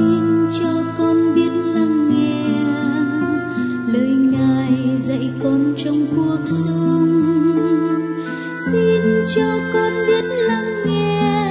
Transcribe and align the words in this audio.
xin 0.00 0.48
cho 0.50 0.82
con 0.98 1.34
biết 1.34 1.50
lắng 1.74 2.08
nghe. 2.08 2.44
Lời 3.92 4.10
ngài 4.10 4.96
dạy 4.96 5.30
con 5.42 5.74
trong 5.76 6.06
cuộc 6.16 6.38
sống. 6.44 7.08
Xin 8.58 9.00
cho 9.36 9.58
con 9.72 9.92
biết 10.06 10.24
lắng 10.24 10.82
nghe. 10.86 11.42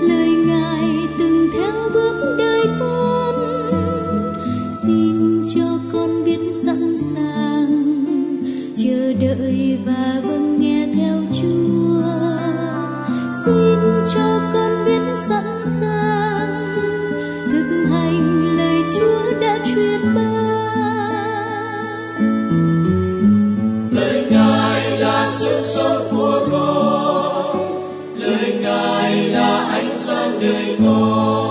Lời 0.00 0.30
ngài 0.46 1.08
từng 1.18 1.48
theo 1.52 1.72
bước 1.94 2.34
đời 2.38 2.66
con. 2.78 3.34
Xin 4.82 5.42
cho 5.54 5.78
con 5.92 6.24
biết 6.24 6.40
sẵn 6.52 6.96
sàng 6.98 7.96
chờ 8.76 9.12
đợi 9.20 9.78
và 9.86 10.20
vâng 10.24 10.60
nghe 10.60 10.88
theo 10.94 11.16
chúa. 11.32 12.02
Xin 13.44 13.78
cho 14.14 14.40
con 14.54 14.84
biết 14.84 15.14
sẵn 15.14 15.44
sàng 15.64 16.20
truyền 19.74 20.00
lời 23.90 24.26
ngài 24.30 24.90
là 24.98 25.30
sự 25.32 25.62
sống 25.62 26.08
của 26.10 26.48
con. 26.52 27.56
Lời 28.16 28.58
ngài 28.62 29.28
là 29.28 29.66
ánh 29.70 29.92
sáng 29.96 30.40
đời 30.40 30.76
con. 30.84 31.49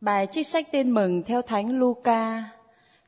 Bài 0.00 0.26
trích 0.26 0.46
sách 0.46 0.66
tin 0.72 0.90
mừng 0.90 1.22
theo 1.22 1.42
Thánh 1.42 1.78
Luca. 1.78 2.44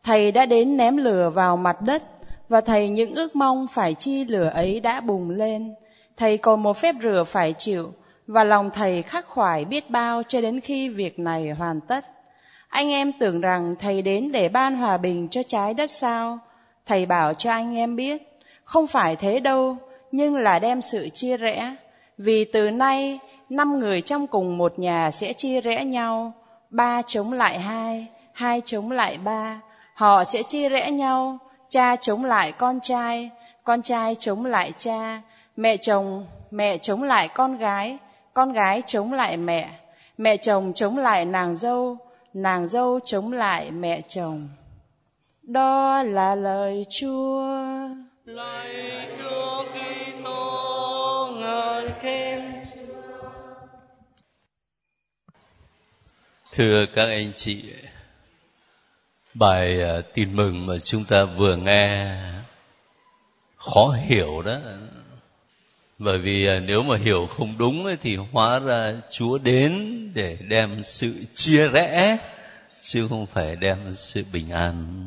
Thầy 0.04 0.32
đã 0.32 0.46
đến 0.46 0.76
ném 0.76 0.96
lửa 0.96 1.30
vào 1.34 1.56
mặt 1.56 1.82
đất 1.82 2.02
và 2.48 2.60
thầy 2.60 2.88
những 2.88 3.14
ước 3.14 3.36
mong 3.36 3.66
phải 3.66 3.94
chi 3.94 4.24
lửa 4.24 4.50
ấy 4.54 4.80
đã 4.80 5.00
bùng 5.00 5.30
lên. 5.30 5.74
Thầy 6.16 6.38
còn 6.38 6.62
một 6.62 6.76
phép 6.76 6.94
rửa 7.02 7.24
phải 7.26 7.54
chịu 7.58 7.92
và 8.26 8.44
lòng 8.44 8.70
thầy 8.70 9.02
khắc 9.02 9.26
khoải 9.26 9.64
biết 9.64 9.90
bao 9.90 10.22
cho 10.22 10.40
đến 10.40 10.60
khi 10.60 10.88
việc 10.88 11.18
này 11.18 11.50
hoàn 11.50 11.80
tất. 11.80 12.04
Anh 12.68 12.90
em 12.90 13.12
tưởng 13.12 13.40
rằng 13.40 13.74
thầy 13.78 14.02
đến 14.02 14.32
để 14.32 14.48
ban 14.48 14.76
hòa 14.76 14.96
bình 14.96 15.28
cho 15.28 15.42
trái 15.42 15.74
đất 15.74 15.90
sao? 15.90 16.38
Thầy 16.86 17.06
bảo 17.06 17.34
cho 17.34 17.50
anh 17.50 17.76
em 17.76 17.96
biết, 17.96 18.22
không 18.64 18.86
phải 18.86 19.16
thế 19.16 19.40
đâu, 19.40 19.76
nhưng 20.12 20.36
là 20.36 20.58
đem 20.58 20.82
sự 20.82 21.08
chia 21.08 21.36
rẽ. 21.36 21.76
Vì 22.18 22.44
từ 22.44 22.70
nay, 22.70 23.18
năm 23.48 23.78
người 23.78 24.00
trong 24.00 24.26
cùng 24.26 24.58
một 24.58 24.78
nhà 24.78 25.10
sẽ 25.10 25.32
chia 25.32 25.60
rẽ 25.60 25.84
nhau, 25.84 26.32
ba 26.70 27.02
chống 27.02 27.32
lại 27.32 27.58
hai, 27.58 28.06
hai 28.32 28.62
chống 28.64 28.90
lại 28.90 29.18
ba. 29.18 29.60
Họ 29.94 30.24
sẽ 30.24 30.42
chia 30.42 30.68
rẽ 30.68 30.90
nhau, 30.90 31.38
cha 31.68 31.96
chống 31.96 32.24
lại 32.24 32.52
con 32.52 32.80
trai, 32.80 33.30
con 33.64 33.82
trai 33.82 34.14
chống 34.14 34.44
lại 34.44 34.72
cha, 34.76 35.22
mẹ 35.56 35.76
chồng, 35.76 36.26
mẹ 36.50 36.78
chống 36.78 37.02
lại 37.02 37.28
con 37.28 37.58
gái, 37.58 37.98
con 38.34 38.52
gái 38.52 38.82
chống 38.86 39.12
lại 39.12 39.36
mẹ, 39.36 39.70
mẹ 40.18 40.36
chồng 40.36 40.72
chống 40.74 40.98
lại 40.98 41.24
nàng 41.24 41.54
dâu, 41.54 41.96
nàng 42.34 42.66
dâu 42.66 43.00
chống 43.04 43.32
lại 43.32 43.70
mẹ 43.70 44.00
chồng. 44.08 44.48
Đó 45.42 46.02
là 46.02 46.34
lời 46.34 46.86
Chúa. 46.88 47.42
Lời 48.24 49.06
Chúa 49.18 49.37
Thưa 56.58 56.86
các 56.86 57.08
anh 57.08 57.32
chị, 57.36 57.62
bài 59.34 59.82
à, 59.82 60.00
tin 60.14 60.36
mừng 60.36 60.66
mà 60.66 60.78
chúng 60.78 61.04
ta 61.04 61.24
vừa 61.24 61.56
nghe 61.56 62.16
khó 63.56 63.96
hiểu 64.06 64.42
đó. 64.42 64.58
Bởi 65.98 66.18
vì 66.18 66.46
à, 66.46 66.60
nếu 66.60 66.82
mà 66.82 66.96
hiểu 66.96 67.26
không 67.26 67.58
đúng 67.58 67.96
thì 68.00 68.16
hóa 68.16 68.58
ra 68.58 68.94
Chúa 69.10 69.38
đến 69.38 69.72
để 70.14 70.38
đem 70.48 70.84
sự 70.84 71.14
chia 71.34 71.68
rẽ 71.68 72.18
chứ 72.82 73.08
không 73.08 73.26
phải 73.26 73.56
đem 73.56 73.94
sự 73.94 74.24
bình 74.32 74.50
an. 74.50 75.06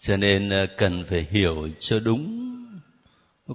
Cho 0.00 0.16
nên 0.16 0.50
à, 0.50 0.66
cần 0.76 1.04
phải 1.04 1.26
hiểu 1.30 1.68
cho 1.78 2.00
đúng. 2.00 2.54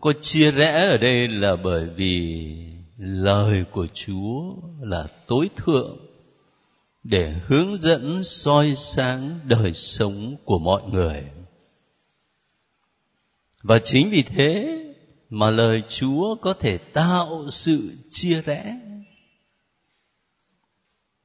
Có 0.02 0.14
chia 0.22 0.52
rẽ 0.52 0.72
ở 0.72 0.98
đây 0.98 1.28
là 1.28 1.56
bởi 1.56 1.88
vì 1.96 2.73
lời 3.04 3.64
của 3.72 3.88
Chúa 3.94 4.56
là 4.82 5.08
tối 5.28 5.50
thượng 5.56 5.98
để 7.04 7.36
hướng 7.48 7.80
dẫn 7.80 8.24
soi 8.24 8.74
sáng 8.78 9.40
đời 9.44 9.74
sống 9.74 10.36
của 10.46 10.60
mọi 10.60 10.82
người. 10.92 11.24
Và 13.64 13.80
chính 13.80 14.10
vì 14.10 14.24
thế 14.24 14.80
mà 15.30 15.50
lời 15.50 15.84
Chúa 15.90 16.36
có 16.36 16.54
thể 16.54 16.78
tạo 16.78 17.46
sự 17.50 17.92
chia 18.12 18.42
rẽ. 18.42 18.80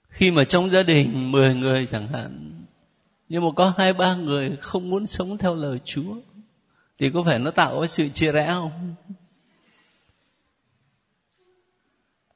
Khi 0.08 0.30
mà 0.30 0.44
trong 0.44 0.70
gia 0.70 0.82
đình 0.82 1.32
10 1.32 1.54
người 1.54 1.86
chẳng 1.86 2.08
hạn, 2.08 2.64
nhưng 3.28 3.44
mà 3.44 3.48
có 3.56 3.74
hai 3.76 3.92
ba 3.92 4.14
người 4.14 4.56
không 4.60 4.90
muốn 4.90 5.06
sống 5.06 5.38
theo 5.38 5.54
lời 5.54 5.78
Chúa, 5.84 6.16
thì 6.98 7.10
có 7.10 7.22
phải 7.22 7.38
nó 7.38 7.50
tạo 7.50 7.86
sự 7.86 8.08
chia 8.08 8.32
rẽ 8.32 8.46
không? 8.46 8.94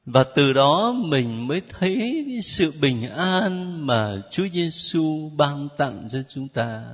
Và 0.06 0.24
từ 0.24 0.52
đó 0.52 0.92
mình 0.92 1.48
mới 1.48 1.62
thấy 1.68 2.24
cái 2.28 2.42
sự 2.42 2.72
bình 2.80 3.10
an 3.10 3.86
mà 3.86 4.22
Chúa 4.30 4.46
Giêsu 4.52 5.30
ban 5.36 5.68
tặng 5.76 6.08
cho 6.08 6.22
chúng 6.28 6.48
ta. 6.48 6.84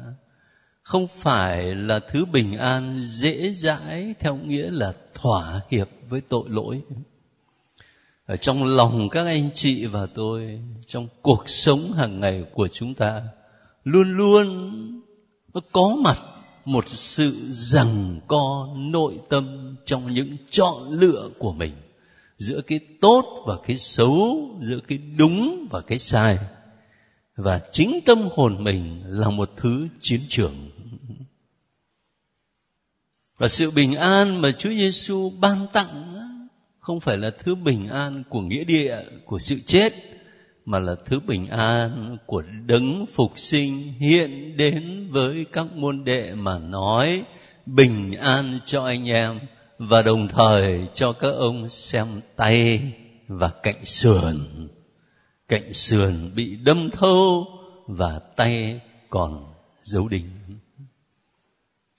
Không 0.83 1.07
phải 1.07 1.75
là 1.75 1.99
thứ 1.99 2.25
bình 2.25 2.59
an 2.59 3.03
dễ 3.05 3.55
dãi 3.55 4.15
theo 4.21 4.37
nghĩa 4.37 4.71
là 4.71 4.93
thỏa 5.15 5.61
hiệp 5.71 5.89
với 6.09 6.21
tội 6.21 6.45
lỗi. 6.49 6.83
Ở 8.27 8.37
trong 8.37 8.65
lòng 8.65 9.09
các 9.09 9.27
anh 9.27 9.51
chị 9.55 9.87
và 9.87 10.07
tôi, 10.07 10.61
trong 10.87 11.09
cuộc 11.23 11.49
sống 11.49 11.93
hàng 11.93 12.21
ngày 12.21 12.45
của 12.55 12.69
chúng 12.69 12.95
ta, 12.95 13.23
luôn 13.85 14.17
luôn 14.17 15.03
có 15.73 15.97
mặt 16.05 16.19
một 16.65 16.89
sự 16.89 17.37
rằng 17.51 18.21
co 18.27 18.69
nội 18.77 19.15
tâm 19.29 19.77
trong 19.85 20.13
những 20.13 20.37
chọn 20.51 20.91
lựa 20.91 21.29
của 21.39 21.53
mình 21.53 21.73
giữa 22.39 22.61
cái 22.61 22.81
tốt 23.01 23.43
và 23.47 23.57
cái 23.67 23.79
xấu, 23.79 24.51
giữa 24.61 24.81
cái 24.89 24.99
đúng 24.99 25.67
và 25.71 25.81
cái 25.81 25.99
sai. 25.99 26.39
Và 27.37 27.61
chính 27.73 28.01
tâm 28.07 28.29
hồn 28.33 28.65
mình 28.65 29.03
là 29.07 29.31
một 29.31 29.51
thứ 29.57 29.89
chiến 30.01 30.21
trường. 30.29 30.71
Và 33.39 33.49
sự 33.49 33.71
bình 33.71 33.95
an 33.95 34.43
mà 34.43 34.53
Chúa 34.59 34.71
Giêsu 34.71 35.31
ban 35.31 35.67
tặng 35.73 36.15
không 36.79 37.01
phải 37.01 37.17
là 37.17 37.31
thứ 37.31 37.55
bình 37.55 37.89
an 37.89 38.23
của 38.29 38.41
nghĩa 38.41 38.65
địa, 38.65 38.97
của 39.25 39.39
sự 39.39 39.61
chết, 39.67 39.93
mà 40.65 40.79
là 40.79 40.95
thứ 41.05 41.21
bình 41.21 41.47
an 41.47 42.17
của 42.27 42.43
đấng 42.67 43.07
phục 43.07 43.33
sinh 43.39 43.93
hiện 43.93 44.57
đến 44.57 45.09
với 45.11 45.47
các 45.53 45.73
môn 45.73 46.05
đệ 46.05 46.35
mà 46.35 46.59
nói 46.59 47.23
bình 47.67 48.13
an 48.13 48.59
cho 48.65 48.85
anh 48.85 49.09
em 49.09 49.41
và 49.79 50.03
đồng 50.03 50.29
thời 50.29 50.89
cho 50.95 51.13
các 51.13 51.31
ông 51.31 51.69
xem 51.69 52.21
tay 52.37 52.93
và 53.29 53.51
cạnh 53.63 53.85
sườn. 53.85 54.69
Cạnh 55.49 55.73
sườn 55.73 56.31
bị 56.35 56.57
đâm 56.57 56.91
thâu 56.91 57.47
và 57.87 58.19
tay 58.37 58.81
còn 59.11 59.55
dấu 59.83 60.09
đinh. 60.09 60.31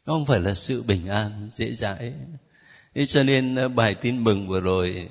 Không 0.05 0.25
phải 0.25 0.39
là 0.39 0.53
sự 0.53 0.83
bình 0.83 1.07
an 1.07 1.49
dễ 1.51 1.73
dãi. 1.73 2.13
Thế 2.95 3.05
cho 3.05 3.23
nên 3.23 3.55
ờ, 3.55 3.69
bài 3.69 3.95
tin 3.95 4.23
mừng 4.23 4.47
vừa 4.47 4.59
rồi 4.59 5.07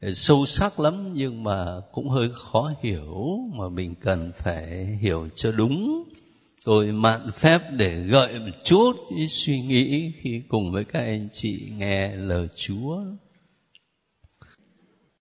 ờ, 0.00 0.14
sâu 0.14 0.46
sắc 0.46 0.80
lắm 0.80 1.14
nhưng 1.14 1.44
mà 1.44 1.80
cũng 1.92 2.08
hơi 2.08 2.28
khó 2.34 2.72
hiểu 2.82 3.38
mà 3.54 3.68
mình 3.68 3.94
cần 3.94 4.32
phải 4.36 4.86
hiểu 5.00 5.28
cho 5.34 5.52
đúng 5.52 6.04
tôi 6.64 6.92
mạn 6.92 7.20
phép 7.34 7.60
để 7.76 8.00
gợi 8.00 8.40
một 8.40 8.64
chút 8.64 8.92
cái 9.10 9.28
suy 9.28 9.60
nghĩ 9.60 10.12
khi 10.20 10.42
cùng 10.48 10.72
với 10.72 10.84
các 10.84 11.00
anh 11.00 11.28
chị 11.32 11.72
nghe 11.76 12.16
lời 12.16 12.48
Chúa. 12.56 12.96